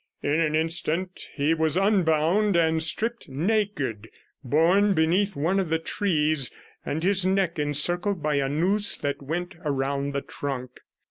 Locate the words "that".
8.97-9.21